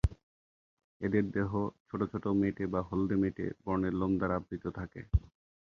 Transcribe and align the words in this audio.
এদের 1.01 1.23
দেহ 1.31 1.51
ছোট 1.87 2.01
ছোট 2.11 2.25
মেটে 2.41 2.65
বা 2.73 2.81
হলদে 2.89 3.15
মেটে 3.21 3.45
বর্ণের 3.63 3.93
লোম 3.99 4.11
দ্বারা 4.19 4.35
আবৃত 4.39 4.65
থাকে। 4.77 5.01